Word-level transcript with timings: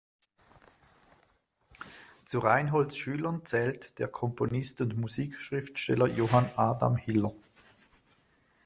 Zu 2.25 2.39
Reinholds 2.39 2.97
Schülern 2.97 3.45
zählt 3.45 3.99
der 3.99 4.07
Komponist 4.07 4.81
und 4.81 4.97
Musikschriftsteller 4.97 6.07
Johann 6.07 6.49
Adam 6.55 6.95
Hiller. 6.97 7.33